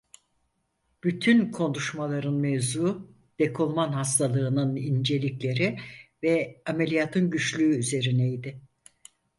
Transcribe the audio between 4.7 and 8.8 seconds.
incelikleri ve ameliyatın güçlüğü üzerindeydi.